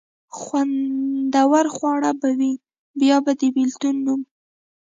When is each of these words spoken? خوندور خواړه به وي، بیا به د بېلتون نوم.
خوندور 0.37 1.65
خواړه 1.75 2.11
به 2.21 2.29
وي، 2.39 2.53
بیا 2.99 3.17
به 3.25 3.31
د 3.39 3.41
بېلتون 3.55 3.95
نوم. 4.05 4.21